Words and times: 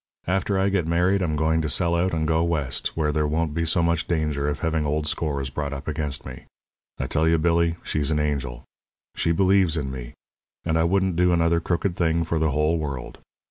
After 0.25 0.57
I 0.57 0.69
get 0.69 0.87
married 0.87 1.21
I'm 1.21 1.35
going 1.35 1.61
to 1.61 1.69
sell 1.69 1.93
out 1.95 2.11
and 2.11 2.27
go 2.27 2.41
West, 2.43 2.97
where 2.97 3.11
there 3.11 3.27
won't 3.27 3.53
be 3.53 3.65
so 3.65 3.83
much 3.83 4.07
danger 4.07 4.49
of 4.49 4.61
having 4.61 4.83
old 4.83 5.05
scores 5.05 5.51
brought 5.51 5.73
up 5.73 5.87
against 5.87 6.25
me. 6.25 6.45
I 6.99 7.05
tell 7.05 7.27
you, 7.27 7.37
Billy, 7.37 7.75
she's 7.83 8.09
an 8.09 8.19
angel. 8.19 8.63
She 9.15 9.31
believes 9.31 9.77
in 9.77 9.91
me; 9.91 10.15
and 10.65 10.75
I 10.75 10.85
wouldn't 10.85 11.17
do 11.17 11.33
another 11.33 11.59
crooked 11.59 11.95
thing 11.95 12.23
for 12.23 12.39
the 12.39 12.49
whole 12.49 12.79
world. 12.79 13.19